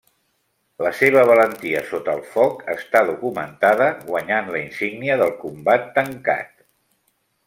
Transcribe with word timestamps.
La 0.85 0.91
seva 0.99 1.25
valentia 1.31 1.83
sota 1.89 2.15
el 2.19 2.23
foc 2.31 2.63
està 2.75 3.03
documentada, 3.11 3.91
guanyant 4.09 4.49
la 4.55 4.63
Insígnia 4.63 5.19
del 5.23 5.35
Combat 5.45 5.87
Tancat. 5.99 6.51